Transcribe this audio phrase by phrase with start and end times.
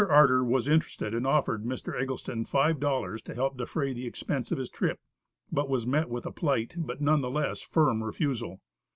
[0.09, 1.93] Arter was interested and offered Mr.
[1.95, 4.99] Eggleston five dollars to help defray the expense of his trip,
[5.51, 8.61] but was met with a polite but none the less firm refusal.